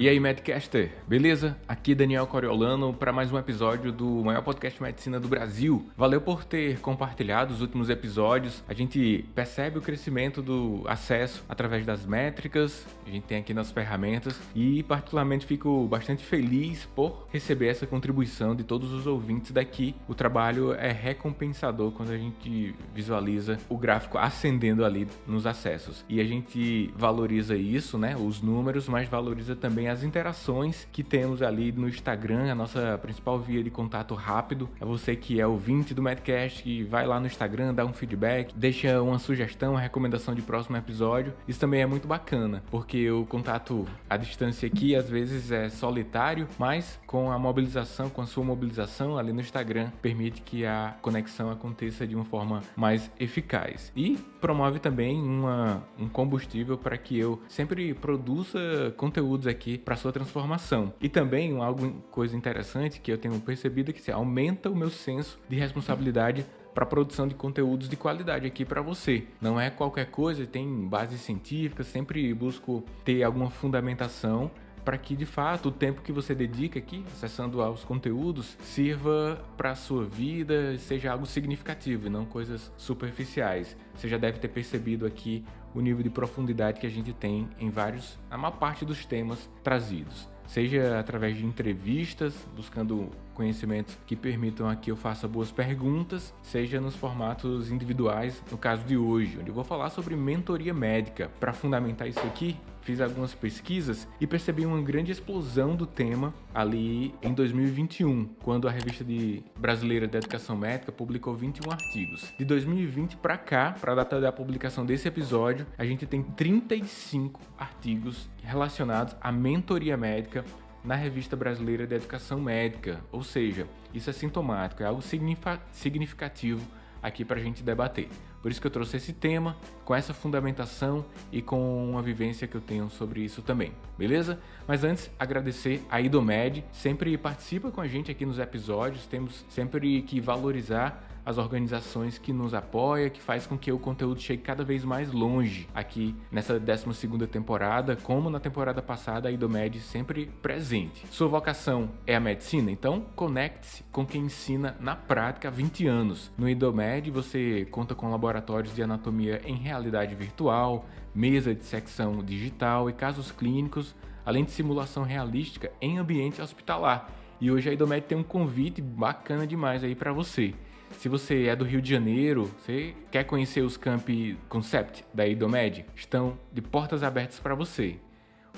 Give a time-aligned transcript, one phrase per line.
[0.00, 1.58] E aí, Medcaster, beleza?
[1.68, 5.90] Aqui Daniel Coriolano para mais um episódio do maior podcast de medicina do Brasil.
[5.94, 8.64] Valeu por ter compartilhado os últimos episódios.
[8.66, 13.70] A gente percebe o crescimento do acesso através das métricas, a gente tem aqui nas
[13.70, 19.94] ferramentas e, particularmente, fico bastante feliz por receber essa contribuição de todos os ouvintes daqui.
[20.08, 26.06] O trabalho é recompensador quando a gente visualiza o gráfico ascendendo ali nos acessos.
[26.08, 28.16] E a gente valoriza isso, né?
[28.16, 33.38] Os números, mas valoriza também as interações que temos ali no Instagram, a nossa principal
[33.38, 34.68] via de contato rápido.
[34.80, 38.54] É você que é ouvinte do Medcast, que vai lá no Instagram, dá um feedback,
[38.56, 41.32] deixa uma sugestão, uma recomendação de próximo episódio.
[41.46, 46.48] Isso também é muito bacana, porque o contato à distância aqui às vezes é solitário,
[46.58, 51.50] mas com a mobilização, com a sua mobilização ali no Instagram, permite que a conexão
[51.50, 53.92] aconteça de uma forma mais eficaz.
[53.96, 60.12] E promove também uma, um combustível para que eu sempre produza conteúdos aqui para sua
[60.12, 60.92] transformação.
[61.00, 64.90] E também algo coisa interessante que eu tenho percebido é que se aumenta o meu
[64.90, 69.24] senso de responsabilidade para a produção de conteúdos de qualidade aqui para você.
[69.40, 74.50] Não é qualquer coisa, tem bases científicas, sempre busco ter alguma fundamentação
[74.84, 79.72] para que de fato o tempo que você dedica aqui acessando aos conteúdos sirva para
[79.72, 83.76] a sua vida, seja algo significativo e não coisas superficiais.
[83.94, 87.70] Você já deve ter percebido aqui o nível de profundidade que a gente tem em
[87.70, 94.68] vários, a maior parte dos temas trazidos seja através de entrevistas, buscando conhecimentos que permitam
[94.68, 99.48] a que eu faça boas perguntas, seja nos formatos individuais, no caso de hoje, onde
[99.48, 101.30] eu vou falar sobre mentoria médica.
[101.38, 107.14] Para fundamentar isso aqui, fiz algumas pesquisas e percebi uma grande explosão do tema ali
[107.22, 112.32] em 2021, quando a revista de brasileira de educação médica publicou 21 artigos.
[112.38, 117.40] De 2020 para cá, para a data da publicação desse episódio, a gente tem 35
[117.58, 120.44] artigos relacionados à mentoria médica
[120.84, 126.66] na Revista Brasileira de Educação Médica, ou seja, isso é sintomático, é algo significativo
[127.02, 128.08] aqui para a gente debater.
[128.42, 132.54] Por isso que eu trouxe esse tema, com essa fundamentação e com uma vivência que
[132.54, 134.38] eu tenho sobre isso também, beleza?
[134.66, 140.02] Mas antes, agradecer a Idomed, sempre participa com a gente aqui nos episódios, temos sempre
[140.02, 144.64] que valorizar as organizações que nos apoiam, que faz com que o conteúdo chegue cada
[144.64, 151.06] vez mais longe aqui nessa 12 temporada, como na temporada passada a Idomed sempre presente.
[151.10, 156.30] Sua vocação é a medicina, então conecte-se com quem ensina na prática há 20 anos.
[156.36, 162.90] No Idomed você conta com laboratórios de anatomia em realidade virtual, mesa de secção digital
[162.90, 163.94] e casos clínicos,
[164.26, 167.08] além de simulação realística em ambiente hospitalar.
[167.40, 170.54] E hoje a Idomed tem um convite bacana demais aí para você.
[170.92, 175.86] Se você é do Rio de Janeiro, você quer conhecer os campi Concept da Idomed,
[175.94, 177.96] estão de portas abertas para você.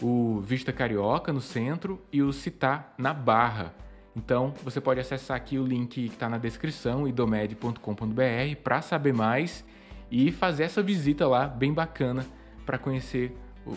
[0.00, 3.74] O Vista Carioca no centro e o Citar na Barra.
[4.16, 9.64] Então você pode acessar aqui o link que está na descrição, idomed.com.br, para saber mais
[10.10, 12.26] e fazer essa visita lá bem bacana
[12.66, 13.36] para conhecer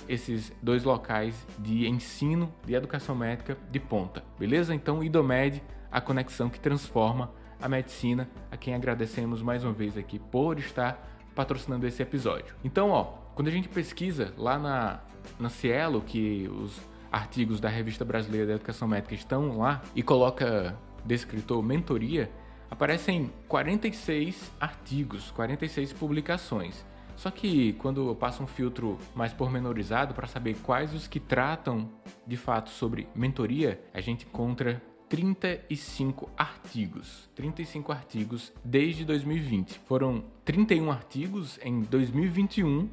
[0.10, 4.74] esses dois locais de ensino de educação médica de ponta, beleza?
[4.74, 5.62] Então, Idomed,
[5.92, 11.16] a conexão que transforma a medicina, a quem agradecemos mais uma vez aqui por estar
[11.34, 12.56] patrocinando esse episódio.
[12.64, 13.04] Então, ó,
[13.36, 15.00] quando a gente pesquisa lá na,
[15.40, 16.80] na Cielo, que os
[17.12, 22.32] artigos da Revista Brasileira de Educação Médica estão lá, e coloca descritor mentoria,
[22.70, 26.86] aparecem 46 artigos, 46 publicações.
[27.16, 31.90] Só que quando eu passo um filtro mais pormenorizado para saber quais os que tratam
[32.28, 34.82] de fato sobre mentoria, a gente encontra
[35.16, 37.30] 35 artigos.
[37.36, 39.80] 35 artigos desde 2020.
[39.86, 42.90] Foram 31 artigos em 2021,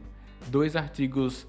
[0.47, 1.49] dois artigos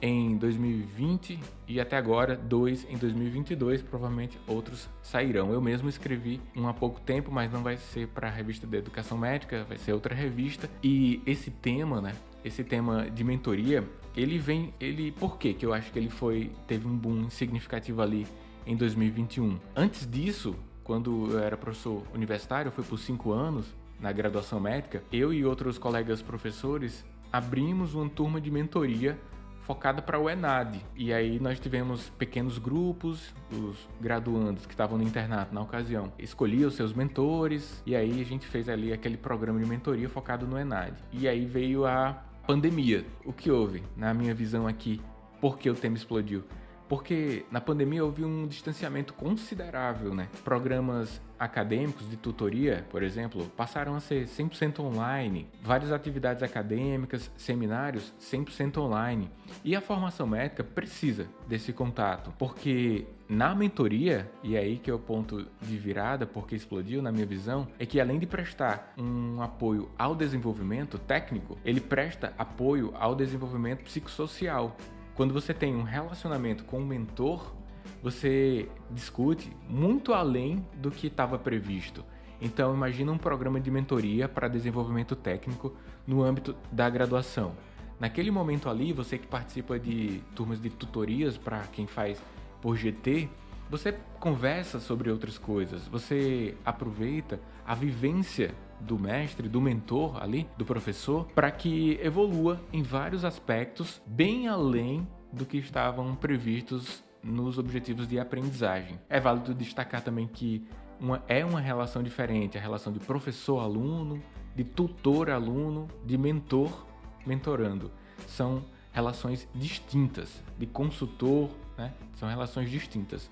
[0.00, 1.38] em 2020
[1.68, 3.82] e até agora dois em 2022.
[3.82, 5.52] Provavelmente outros sairão.
[5.52, 8.74] Eu mesmo escrevi um há pouco tempo, mas não vai ser para a revista de
[8.74, 10.66] Educação Médica, vai ser outra revista.
[10.82, 12.14] E esse tema, né?
[12.42, 16.50] Esse tema de mentoria, ele vem, ele, por que que eu acho que ele foi
[16.66, 18.26] teve um boom significativo ali
[18.66, 19.58] em 2021.
[19.74, 23.66] Antes disso, quando eu era professor universitário, foi por cinco anos
[24.00, 29.18] na graduação médica, eu e outros colegas professores abrimos uma turma de mentoria
[29.66, 30.80] focada para o ENAD.
[30.94, 36.70] E aí nós tivemos pequenos grupos, os graduandos que estavam no internato na ocasião, escolhiam
[36.70, 40.94] seus mentores, e aí a gente fez ali aquele programa de mentoria focado no ENAD.
[41.12, 42.12] E aí veio a
[42.46, 43.04] pandemia.
[43.24, 45.00] O que houve, na minha visão aqui,
[45.40, 46.44] por que o tema explodiu?
[46.88, 50.28] Porque na pandemia houve um distanciamento considerável, né?
[50.44, 55.46] Programas acadêmicos de tutoria, por exemplo, passaram a ser 100% online.
[55.62, 59.30] Várias atividades acadêmicas, seminários 100% online.
[59.64, 64.94] E a formação médica precisa desse contato, porque na mentoria, e é aí que é
[64.94, 69.42] o ponto de virada, porque explodiu na minha visão, é que além de prestar um
[69.42, 74.76] apoio ao desenvolvimento técnico, ele presta apoio ao desenvolvimento psicossocial.
[75.16, 77.54] Quando você tem um relacionamento com o mentor,
[78.02, 82.04] você discute muito além do que estava previsto.
[82.38, 85.74] Então, imagina um programa de mentoria para desenvolvimento técnico
[86.06, 87.54] no âmbito da graduação.
[87.98, 92.22] Naquele momento ali, você que participa de turmas de tutorias para quem faz
[92.60, 93.26] por GT,
[93.70, 100.64] você conversa sobre outras coisas, você aproveita a vivência do mestre, do mentor ali, do
[100.64, 108.08] professor, para que evolua em vários aspectos bem além do que estavam previstos nos objetivos
[108.08, 108.98] de aprendizagem.
[109.08, 110.66] É válido destacar também que
[111.00, 114.22] uma, é uma relação diferente, a relação de professor-aluno,
[114.54, 117.90] de tutor-aluno, de mentor-mentorando.
[118.26, 121.92] São relações distintas, de consultor, né?
[122.14, 123.28] são relações distintas.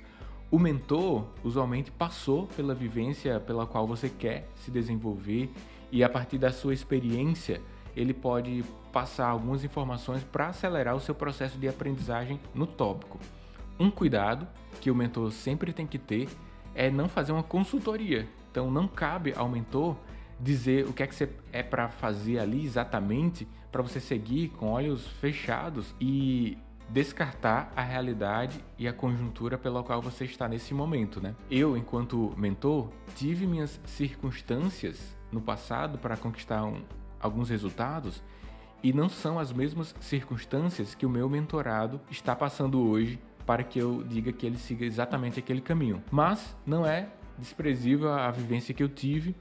[0.55, 5.51] O mentor usualmente passou pela vivência pela qual você quer se desenvolver
[5.91, 7.61] e a partir da sua experiência
[7.97, 13.19] ele pode passar algumas informações para acelerar o seu processo de aprendizagem no tópico.
[13.81, 14.47] Um cuidado
[14.81, 16.29] que o mentor sempre tem que ter
[16.73, 18.29] é não fazer uma consultoria.
[18.53, 19.97] Então não cabe ao mentor
[20.39, 24.71] dizer o que é que você é para fazer ali exatamente para você seguir com
[24.71, 26.57] olhos fechados e
[26.89, 31.35] descartar a realidade e a conjuntura pela qual você está nesse momento, né?
[31.51, 36.83] Eu, enquanto mentor, tive minhas circunstâncias no passado para conquistar um,
[37.21, 38.23] alguns resultados
[38.83, 43.79] e não são as mesmas circunstâncias que o meu mentorado está passando hoje para que
[43.79, 46.03] eu diga que ele siga exatamente aquele caminho.
[46.11, 47.09] Mas não é
[47.39, 49.35] desprezível a vivência que eu tive.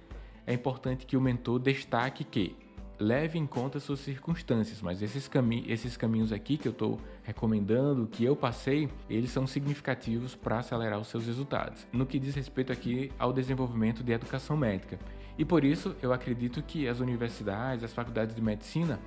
[0.45, 2.55] É importante que o mentor destaque que
[3.03, 8.07] leve em conta suas circunstâncias, mas esses, cami esses caminhos aqui que eu estou recomendando,
[8.07, 11.85] que eu passei, eles são significativos para acelerar os seus resultados.
[11.91, 14.97] No que diz respeito aqui ao desenvolvimento de educação médica.
[15.37, 18.99] E por isso eu acredito que as universidades, as faculdades de medicina,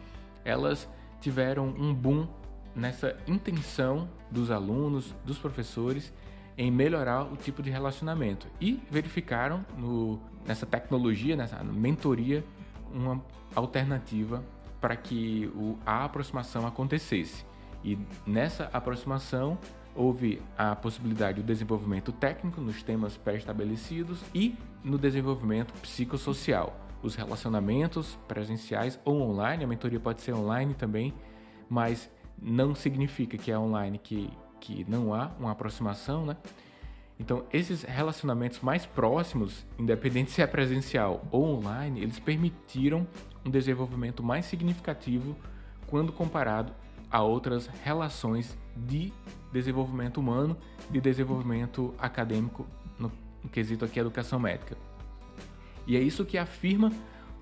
[0.45, 0.89] elas
[1.21, 2.29] tiveram um boom
[2.75, 6.13] nessa intenção dos alunos, dos professores
[6.59, 12.45] em melhorar o tipo de relacionamento e verificaram no, nessa tecnologia, nessa mentoria,
[12.93, 13.23] uma
[13.55, 14.45] alternativa
[14.81, 17.45] para que o, a aproximação acontecesse.
[17.83, 19.59] E nessa aproximação
[19.95, 24.55] houve a possibilidade do desenvolvimento técnico nos temas pré-estabelecidos e
[24.85, 26.79] no desenvolvimento psicossocial.
[27.03, 31.15] Os relacionamentos presenciais ou online, a mentoria pode ser online também,
[31.69, 32.11] mas
[32.41, 34.31] não significa que é online que,
[34.61, 36.37] que não há uma aproximação, né?
[37.19, 43.07] Então, esses relacionamentos mais próximos, independente se é presencial ou online, eles permitiram
[43.45, 45.35] um desenvolvimento mais significativo
[45.87, 46.73] quando comparado
[47.11, 49.13] a outras relações de
[49.53, 50.57] desenvolvimento humano,
[50.91, 52.67] de desenvolvimento acadêmico,
[52.99, 53.11] no,
[53.51, 54.77] quesito aqui educação médica.
[55.87, 56.93] E é isso que afirma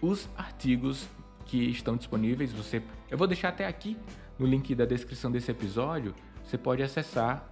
[0.00, 1.08] os artigos
[1.46, 2.52] que estão disponíveis.
[2.52, 3.96] Você, eu vou deixar até aqui
[4.38, 7.48] no link da descrição desse episódio, você pode acessar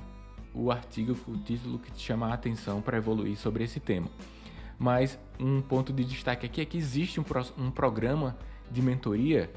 [0.55, 4.09] o artigo com o título que te chama a atenção para evoluir sobre esse tema.
[4.79, 8.37] Mas um ponto de destaque aqui é que existe um, pro, um programa
[8.71, 9.51] de mentoria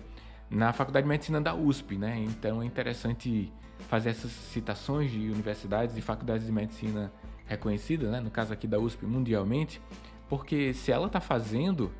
[0.49, 2.19] na Faculdade de Medicina da USP, né?
[2.19, 3.51] Então é interessante
[3.87, 7.11] fazer essas citações de universidades e faculdades de medicina
[7.45, 8.19] reconhecidas, né?
[8.19, 9.81] no caso aqui da USP mundialmente,
[10.27, 11.91] porque se ela está fazendo,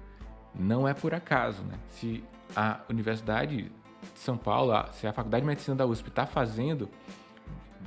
[0.54, 1.78] não é por acaso, né?
[1.90, 2.24] Se
[2.56, 6.90] a universidade de São Paulo, se a Faculdade de Medicina da USP está fazendo,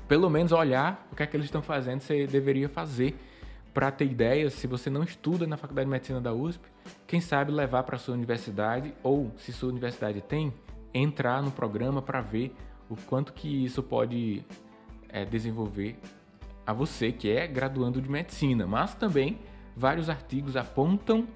[0.07, 3.19] pelo menos olhar o que é que eles estão fazendo, você deveria fazer
[3.75, 6.69] para ter ideia, se você não estuda na Faculdade de Medicina da USP,
[7.07, 10.53] quem sabe levar para sua universidade ou, se sua universidade tem,
[10.93, 12.55] entrar no programa para ver
[12.89, 14.45] o quanto que isso pode
[15.09, 15.99] é, desenvolver
[16.67, 19.39] a você que é graduando de medicina, mas também
[19.77, 21.27] vários artigos apontam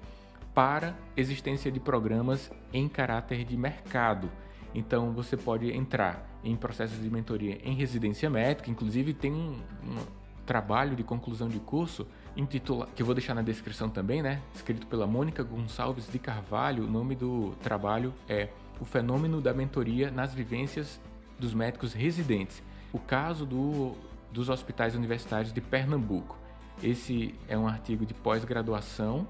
[0.53, 4.29] para existência de programas em caráter de mercado.
[4.75, 10.23] Então você pode entrar em processos de mentoria em residência médica, inclusive tem um, um
[10.45, 14.41] trabalho de conclusão de curso intitulado, que eu vou deixar na descrição também, né?
[14.53, 16.83] Escrito pela Mônica Gonçalves de Carvalho.
[16.83, 20.99] O nome do trabalho é O Fenômeno da Mentoria nas Vivências
[21.39, 22.61] dos Médicos Residentes.
[22.91, 23.95] O caso do,
[24.31, 26.37] dos hospitais universitários de Pernambuco.
[26.81, 29.27] Esse é um artigo de pós-graduação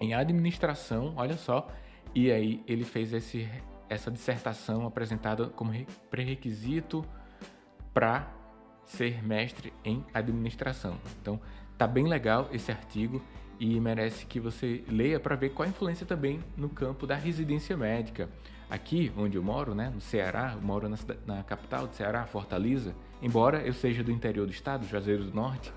[0.00, 1.68] em administração, olha só.
[2.14, 3.48] E aí ele fez esse
[3.88, 5.72] essa dissertação apresentada como
[6.10, 7.04] pré-requisito
[7.92, 8.28] para
[8.84, 10.98] ser mestre em administração.
[11.20, 11.40] Então,
[11.76, 13.22] tá bem legal esse artigo
[13.58, 17.76] e merece que você leia para ver qual a influência também no campo da residência
[17.76, 18.28] médica.
[18.68, 22.94] Aqui onde eu moro, né, no Ceará, eu moro na, na capital do Ceará, Fortaleza,
[23.22, 25.72] embora eu seja do interior do estado, Juazeiro do Norte,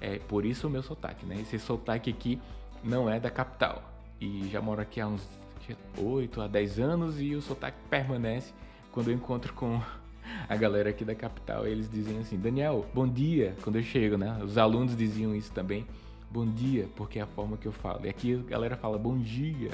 [0.00, 1.40] é por isso o meu sotaque, né?
[1.40, 2.40] Esse sotaque aqui
[2.82, 3.82] não é da capital.
[4.20, 5.26] E já moro aqui há uns
[5.96, 8.52] 8 a 10 anos e o sotaque permanece
[8.92, 9.80] quando eu encontro com
[10.48, 11.66] a galera aqui da capital.
[11.66, 13.54] Eles dizem assim: Daniel, bom dia.
[13.62, 14.38] Quando eu chego, né?
[14.42, 15.86] Os alunos diziam isso também.
[16.30, 18.04] Bom dia, porque é a forma que eu falo.
[18.04, 19.70] E aqui a galera fala bom dia.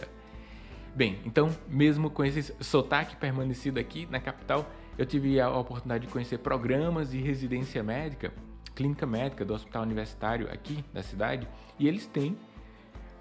[0.95, 4.69] Bem, então, mesmo com esse sotaque permanecido aqui na capital,
[4.99, 8.33] eu tive a oportunidade de conhecer programas de residência médica,
[8.75, 12.37] clínica médica do Hospital Universitário aqui da cidade, e eles têm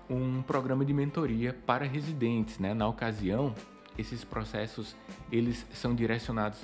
[0.09, 2.73] um programa de mentoria para residentes, né?
[2.73, 3.53] Na ocasião,
[3.97, 4.95] esses processos
[5.31, 6.59] eles são direcionados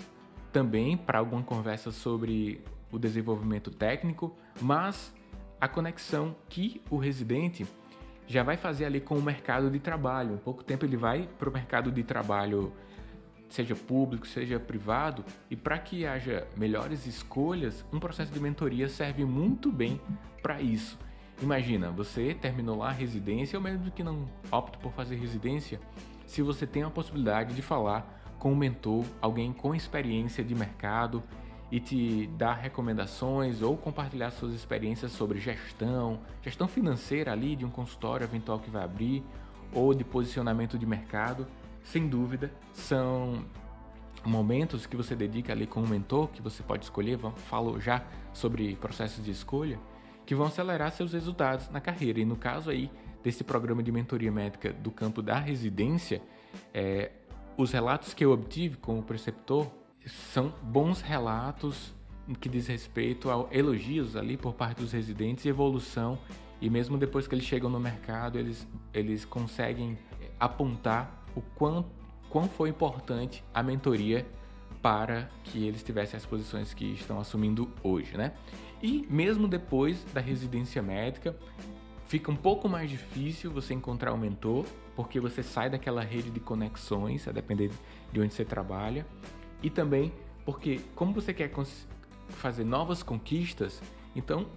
[0.51, 5.13] também para alguma conversa sobre o desenvolvimento técnico, mas
[5.59, 7.65] a conexão que o residente
[8.27, 10.35] já vai fazer ali com o mercado de trabalho.
[10.35, 12.73] Em pouco tempo ele vai para o mercado de trabalho,
[13.49, 19.25] seja público, seja privado, e para que haja melhores escolhas, um processo de mentoria serve
[19.25, 19.99] muito bem
[20.41, 20.97] para isso.
[21.41, 25.79] Imagina, você terminou lá a residência, ou mesmo que não opte por fazer residência,
[26.25, 31.23] se você tem a possibilidade de falar com um mentor, alguém com experiência de mercado
[31.71, 37.69] e te dar recomendações ou compartilhar suas experiências sobre gestão, gestão financeira ali de um
[37.69, 39.23] consultório eventual que vai abrir
[39.73, 41.47] ou de posicionamento de mercado,
[41.83, 43.45] sem dúvida, são
[44.23, 48.75] momentos que você dedica ali com um mentor que você pode escolher, falo já sobre
[48.75, 49.77] processos de escolha,
[50.25, 52.20] que vão acelerar seus resultados na carreira.
[52.20, 52.89] E no caso aí
[53.24, 56.22] desse programa de mentoria médica do campo da residência,
[56.74, 57.12] é,
[57.58, 59.67] os relatos que eu obtive como preceptor
[60.05, 61.94] são bons relatos
[62.39, 66.17] que diz respeito a elogios ali por parte dos residentes e evolução
[66.60, 69.98] e mesmo depois que eles chegam no mercado eles, eles conseguem
[70.39, 71.86] apontar o quão,
[72.29, 74.25] quão foi importante a mentoria
[74.82, 78.34] para que eles tivessem as posições que estão assumindo hoje, né?
[78.82, 81.36] E mesmo depois da residência médica,
[82.08, 84.65] fica um pouco mais difícil você encontrar um mentor,
[84.96, 87.72] porque você sai daquela rede de conexões, a depender
[88.12, 89.05] de onde você trabalha,
[89.62, 90.13] e também
[90.46, 91.51] porque como você quer
[92.29, 93.82] fazer novas conquistas,
[94.15, 94.48] então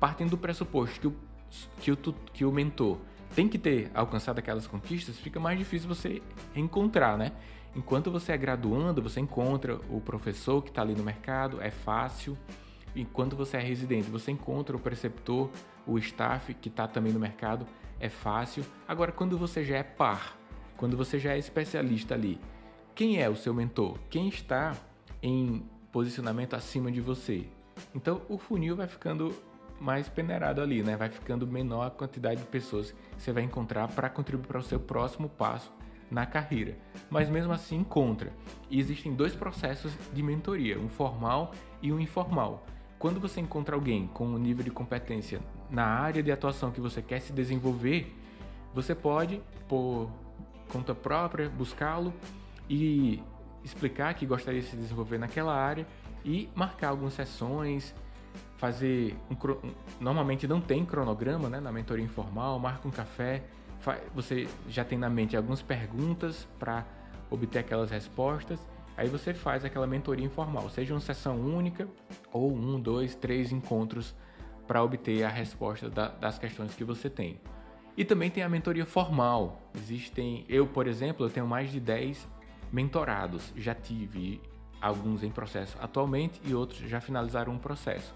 [0.00, 1.06] partindo do pressuposto que
[1.90, 2.98] o, que o, que o mentor
[3.34, 6.22] tem que ter alcançado aquelas conquistas, fica mais difícil você
[6.54, 7.32] encontrar, né?
[7.74, 12.36] Enquanto você é graduando, você encontra o professor que está ali no mercado, é fácil.
[12.96, 15.50] Enquanto você é residente, você encontra o preceptor,
[15.86, 17.66] o staff que está também no mercado,
[18.00, 18.64] é fácil.
[18.88, 20.36] Agora, quando você já é par,
[20.76, 22.40] quando você já é especialista ali,
[22.94, 23.98] quem é o seu mentor?
[24.08, 24.74] Quem está
[25.22, 25.62] em
[25.92, 27.46] posicionamento acima de você?
[27.94, 29.34] Então, o funil vai ficando
[29.78, 30.96] mais peneirado ali, né?
[30.96, 34.62] Vai ficando menor a quantidade de pessoas que você vai encontrar para contribuir para o
[34.62, 35.70] seu próximo passo
[36.10, 36.78] na carreira.
[37.10, 38.32] Mas mesmo assim encontra.
[38.70, 42.64] E existem dois processos de mentoria, um formal e um informal.
[42.98, 47.02] Quando você encontra alguém com um nível de competência na área de atuação que você
[47.02, 48.14] quer se desenvolver,
[48.74, 50.10] você pode, por
[50.68, 52.12] conta própria, buscá-lo
[52.68, 53.22] e
[53.62, 55.86] explicar que gostaria de se desenvolver naquela área
[56.24, 57.94] e marcar algumas sessões,
[58.56, 59.36] fazer um,
[60.00, 63.44] normalmente não tem cronograma, né, na mentoria informal, marca um café,
[64.14, 66.84] você já tem na mente algumas perguntas para
[67.30, 68.58] obter aquelas respostas,
[68.96, 71.88] aí você faz aquela mentoria informal, seja uma sessão única
[72.32, 74.14] ou um, dois, três encontros
[74.66, 77.38] para obter a resposta da, das questões que você tem.
[77.96, 79.60] E também tem a mentoria formal.
[79.74, 82.28] Existem, eu, por exemplo, eu tenho mais de 10
[82.70, 83.52] mentorados.
[83.56, 84.40] Já tive
[84.80, 88.14] alguns em processo atualmente e outros já finalizaram um processo.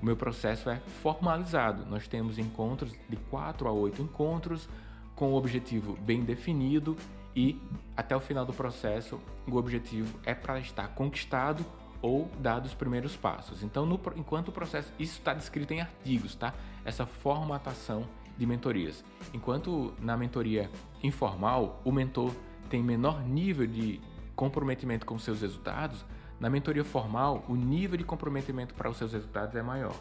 [0.00, 1.86] O meu processo é formalizado.
[1.86, 4.68] Nós temos encontros de 4 a 8 encontros
[5.14, 6.96] com o objetivo bem definido
[7.34, 7.60] e
[7.96, 11.64] até o final do processo o objetivo é para estar conquistado
[12.00, 13.62] ou dado os primeiros passos.
[13.62, 16.52] Então, no, enquanto o processo, isso está descrito em artigos, tá?
[16.84, 18.04] Essa formatação
[18.36, 19.04] de mentorias.
[19.32, 20.70] Enquanto na mentoria
[21.02, 22.32] informal o mentor
[22.68, 24.00] tem menor nível de
[24.34, 26.04] comprometimento com seus resultados,
[26.40, 29.94] na mentoria formal o nível de comprometimento para os seus resultados é maior.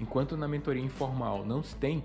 [0.00, 2.02] Enquanto na mentoria informal não se tem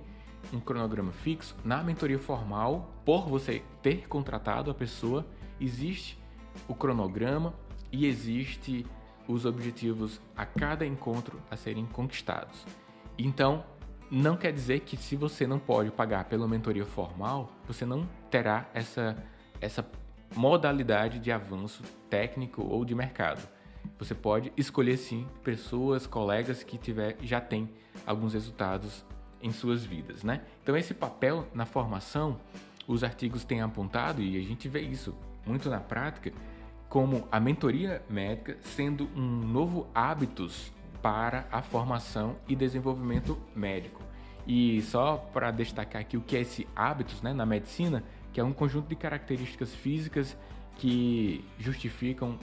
[0.54, 5.26] um cronograma fixo, na mentoria formal, por você ter contratado a pessoa,
[5.60, 6.18] existe
[6.68, 7.54] o cronograma
[7.92, 8.86] e existe
[9.28, 12.66] os objetivos a cada encontro a serem conquistados.
[13.18, 13.64] Então,
[14.10, 18.68] não quer dizer que se você não pode pagar pela mentoria formal, você não terá
[18.74, 19.16] essa,
[19.62, 19.88] essa
[20.36, 23.48] modalidade de avanço técnico ou de mercado.
[24.00, 27.70] Você pode escolher sim pessoas, colegas que tiver, já têm
[28.06, 29.06] alguns resultados
[29.42, 30.42] em suas vidas, né?
[30.64, 32.40] Então esse papel na formação,
[32.88, 35.16] os artigos têm apontado e a gente vê isso
[35.46, 36.32] muito na prática,
[36.88, 44.02] como a mentoria médica sendo um novo hábitos para a formação e desenvolvimento médico.
[44.46, 48.04] E só para destacar aqui o que é esse hábitos né, na medicina,
[48.34, 50.36] que é um conjunto de características físicas
[50.78, 52.40] que justificam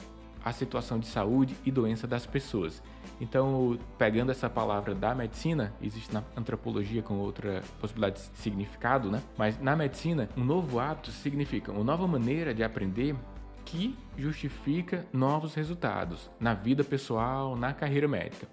[0.47, 2.81] a situação de saúde e doença das pessoas.
[3.21, 9.21] Então, pegando essa palavra da medicina, existe na antropologia com outra possibilidade de significado, né?
[9.37, 13.17] Mas na medicina, um novo hábito significa uma nova maneira de aprender
[13.65, 18.47] que justifica novos resultados na vida pessoal, na carreira médica.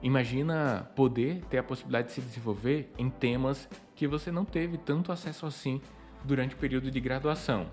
[0.00, 5.10] Imagina poder ter a possibilidade de se desenvolver em temas que você não teve tanto
[5.10, 5.80] acesso assim
[6.22, 7.66] durante o período de graduação.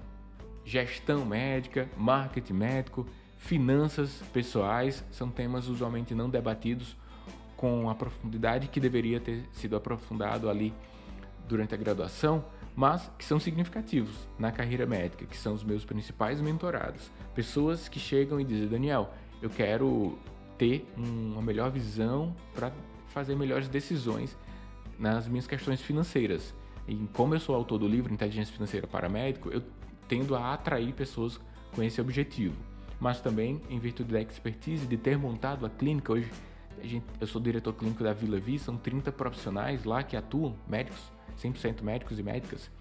[0.66, 3.06] Gestão médica, marketing médico,
[3.44, 6.96] finanças pessoais são temas usualmente não debatidos
[7.58, 10.74] com a profundidade que deveria ter sido aprofundado ali
[11.48, 16.40] durante a graduação, mas que são significativos na carreira médica, que são os meus principais
[16.40, 17.12] mentorados.
[17.36, 20.18] Pessoas que chegam e dizem: Daniel, eu quero
[20.58, 22.72] ter uma melhor visão para
[23.08, 24.38] fazer melhores decisões
[24.98, 26.56] nas minhas questões financeiras.
[26.88, 29.62] E como eu sou autor do livro Inteligência Financeira para Médico, eu
[30.08, 31.40] tendo a atrair pessoas
[31.76, 32.73] com esse objetivo.
[33.04, 36.32] Mas também, em virtude da expertise de ter montado a clínica, hoje
[36.82, 41.12] gente, eu sou diretor clínico da Vila Vi, são 30 profissionais lá que atuam, médicos,
[41.38, 42.72] 100% médicos e médicas.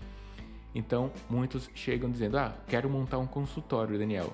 [0.72, 4.32] Então, muitos chegam dizendo: Ah, quero montar um consultório, Daniel.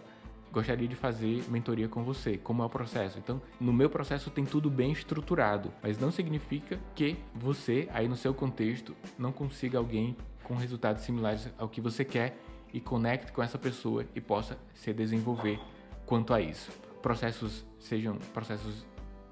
[0.52, 2.37] Gostaria de fazer mentoria com você.
[2.37, 3.18] Como é o processo?
[3.18, 8.16] Então, no meu processo tem tudo bem estruturado, mas não significa que você, aí no
[8.16, 10.14] seu contexto, não consiga alguém
[10.45, 12.37] com resultados similares ao que você quer
[12.75, 15.59] e conecte com essa pessoa e possa se desenvolver
[16.08, 16.72] quanto a isso.
[17.02, 18.84] Processos sejam processos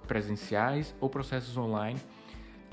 [0.06, 1.98] presenciais ou processos online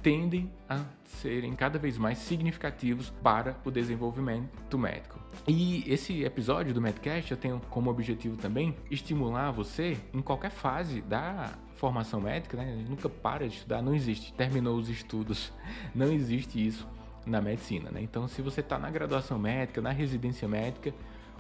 [0.04, 5.18] tendem a serem cada vez mais significativos para o desenvolvimento médico.
[5.48, 11.02] E esse episódio do Medcast eu tenho como objetivo também estimular você em qualquer fase
[11.02, 12.74] da formação médica, né?
[12.74, 15.54] A gente nunca para de estudar, não existe, terminou os estudos,
[15.96, 16.86] não existe isso
[17.26, 18.02] na medicina, né?
[18.02, 20.94] Então, se você está na graduação médica, na residência médica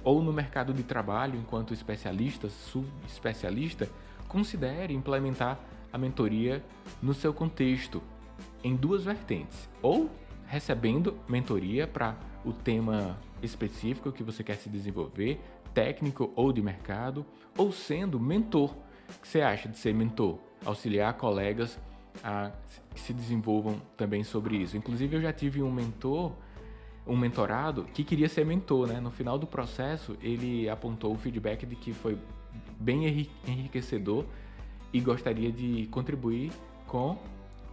[0.03, 3.89] ou no mercado de trabalho enquanto especialista, subespecialista,
[4.27, 5.59] considere implementar
[5.91, 6.63] a mentoria
[7.01, 8.01] no seu contexto
[8.63, 10.09] em duas vertentes, ou
[10.47, 15.39] recebendo mentoria para o tema específico que você quer se desenvolver,
[15.73, 17.25] técnico ou de mercado,
[17.57, 18.75] ou sendo mentor.
[19.15, 20.39] O que você acha de ser mentor?
[20.65, 21.79] Auxiliar colegas
[22.23, 22.51] a
[22.95, 24.77] se desenvolvam também sobre isso.
[24.77, 26.31] Inclusive, eu já tive um mentor,
[27.05, 28.99] um mentorado, que queria ser mentor, né?
[28.99, 32.17] No final do processo, ele apontou o feedback de que foi
[32.79, 34.25] bem enriquecedor
[34.91, 36.51] e gostaria de contribuir
[36.87, 37.17] com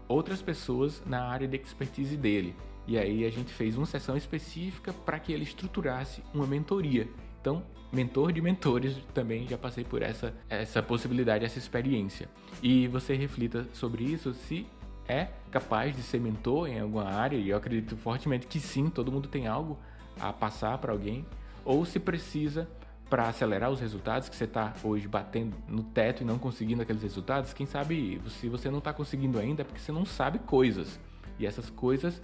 [0.09, 2.57] outras pessoas na área de expertise dele.
[2.87, 7.09] E aí a gente fez uma sessão específica para que ele estruturasse uma mentoria.
[7.41, 7.63] Então,
[7.93, 12.29] mentor de mentores, também já passei por essa, essa possibilidade, essa experiência.
[12.63, 14.67] E você reflita sobre isso se
[15.11, 19.11] é capaz de ser mentor em alguma área, e eu acredito fortemente que sim, todo
[19.11, 19.79] mundo tem algo
[20.19, 21.27] a passar para alguém,
[21.65, 22.69] ou se precisa
[23.11, 27.03] para acelerar os resultados que você está hoje batendo no teto e não conseguindo aqueles
[27.03, 31.01] resultados, quem sabe se você não está conseguindo ainda é porque você não sabe coisas.
[31.37, 32.23] E essas coisas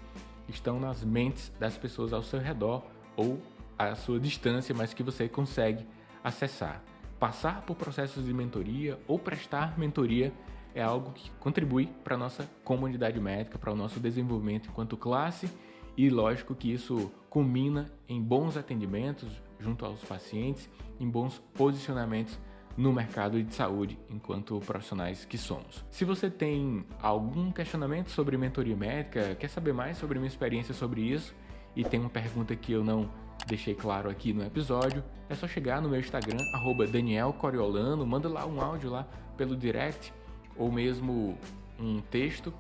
[0.49, 2.85] estão nas mentes das pessoas ao seu redor
[3.17, 3.41] ou
[3.77, 5.85] à sua distância, mas que você consegue
[6.23, 6.81] acessar.
[7.19, 10.33] Passar por processos de mentoria ou prestar mentoria
[10.77, 15.49] é algo que contribui para a nossa comunidade médica, para o nosso desenvolvimento enquanto classe
[15.97, 19.27] e lógico que isso culmina em bons atendimentos
[19.59, 20.69] junto aos pacientes,
[21.01, 22.39] em bons posicionamentos
[22.77, 25.83] no mercado de saúde enquanto profissionais que somos.
[25.91, 31.01] Se você tem algum questionamento sobre mentoria médica, quer saber mais sobre minha experiência sobre
[31.01, 31.35] isso
[31.75, 33.09] e tem uma pergunta que eu não
[33.47, 36.39] deixei claro aqui no episódio, é só chegar no meu Instagram
[36.93, 39.09] @danielcoriolano, manda lá um áudio lá
[39.39, 40.13] pelo direct
[40.57, 41.37] ou mesmo
[41.79, 42.53] um texto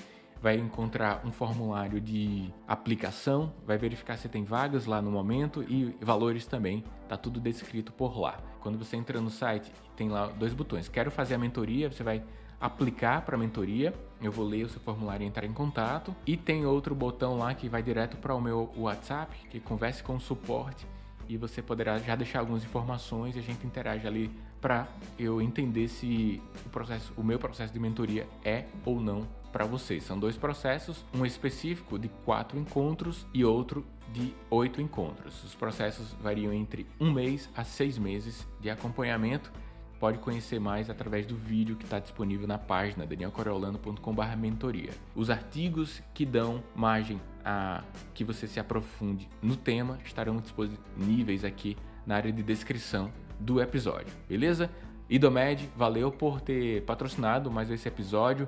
[0.42, 5.96] vai encontrar um formulário de aplicação, vai verificar se tem vagas lá no momento e
[6.02, 8.38] valores também, tá tudo descrito por lá.
[8.64, 10.88] Quando você entra no site, tem lá dois botões.
[10.88, 12.24] Quero fazer a mentoria, você vai
[12.60, 13.94] aplicar para a mentoria.
[14.22, 16.16] Eu vou ler o seu formulário e entrar em contato.
[16.26, 20.16] E tem outro botão lá que vai direto para o meu WhatsApp, que converse com
[20.16, 20.88] o suporte
[21.28, 25.88] e você poderá já deixar algumas informações e a gente interage ali para eu entender
[25.88, 30.04] se o processo, o meu processo de mentoria é ou não para vocês.
[30.04, 35.44] São dois processos, um específico de quatro encontros e outro de oito encontros.
[35.44, 39.54] Os processos variam entre um mês a seis meses de acompanhamento.
[40.00, 44.90] Pode conhecer mais através do vídeo que está disponível na página danielcoriolano.com/mentoria.
[45.16, 51.78] Os artigos que dão margem a que você se aprofunde no tema estarão disponíveis aqui
[52.06, 54.70] na área de descrição do episódio, beleza?
[55.10, 58.48] Idomed, valeu por ter patrocinado mais esse episódio.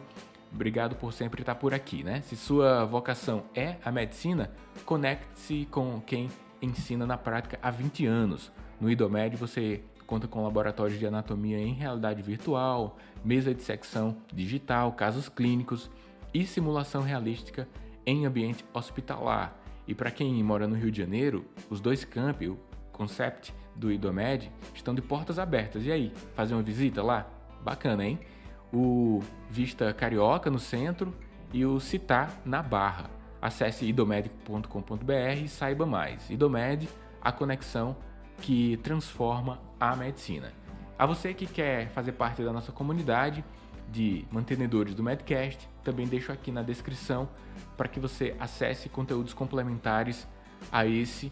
[0.56, 2.22] Obrigado por sempre estar por aqui, né?
[2.22, 4.50] Se sua vocação é a medicina,
[4.86, 6.30] conecte-se com quem
[6.62, 8.54] ensina na prática há 20 anos.
[8.80, 14.94] No Idomed você conta com laboratórios de anatomia em realidade virtual, mesa de secção digital,
[14.94, 15.91] casos clínicos
[16.34, 17.68] e simulação realística
[18.06, 19.54] em ambiente hospitalar.
[19.86, 22.58] E para quem mora no Rio de Janeiro, os dois campi, o
[22.94, 25.86] Concept do Idomed, estão de portas abertas.
[25.86, 27.28] E aí, fazer uma visita lá?
[27.62, 28.20] Bacana, hein?
[28.76, 31.16] O Vista Carioca no centro
[31.54, 33.10] e o Citar na Barra.
[33.42, 36.30] Acesse idomedic.com.br e saiba mais.
[36.30, 36.90] Idomed,
[37.22, 37.96] a conexão
[38.42, 40.52] que transforma a medicina.
[41.00, 43.46] A você que quer fazer parte da nossa comunidade
[43.90, 47.30] de mantenedores do Medcast, também deixo aqui na descrição
[47.78, 50.28] para que você acesse conteúdos complementares
[50.72, 51.32] a esse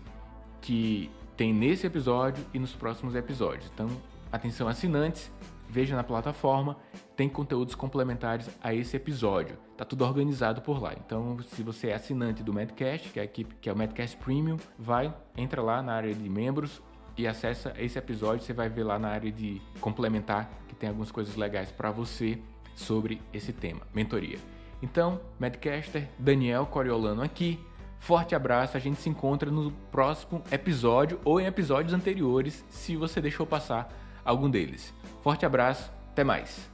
[0.62, 3.69] que tem nesse episódio e nos próximos episódios.
[3.73, 3.89] Então,
[4.32, 5.32] atenção assinantes,
[5.73, 6.77] veja na plataforma,
[7.15, 9.57] tem conteúdos complementares a esse episódio.
[9.75, 10.93] Tá tudo organizado por lá.
[10.93, 14.15] Então, se você é assinante do Medcast, que é a equipe que é o Medcast
[14.17, 16.79] Premium, vai, entra lá na área de membros
[17.17, 21.12] e acessa esse episódio, você vai ver lá na área de complementar que tem algumas
[21.12, 22.39] coisas legais para você
[22.75, 24.38] sobre esse tema, mentoria.
[24.81, 27.59] Então, Medcaster Daniel Coriolano aqui.
[27.99, 33.21] Forte abraço, a gente se encontra no próximo episódio ou em episódios anteriores, se você
[33.21, 34.93] deixou passar algum deles.
[35.21, 36.69] Forte abraço, até mais.